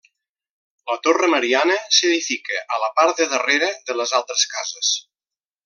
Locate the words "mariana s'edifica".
1.33-2.63